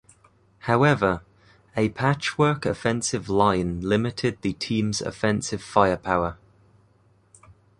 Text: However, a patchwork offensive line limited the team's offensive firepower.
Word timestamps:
However, 0.61 1.21
a 1.77 1.89
patchwork 1.89 2.65
offensive 2.65 3.29
line 3.29 3.81
limited 3.81 4.41
the 4.41 4.53
team's 4.53 4.99
offensive 4.99 5.61
firepower. 5.61 6.39